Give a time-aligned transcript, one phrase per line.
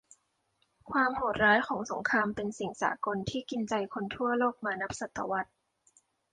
[0.91, 5.51] ความโหดร้ายของสงครามเป็นสิ่งสากลที่กินใจคนทั่วโลกมานับศตวรรษ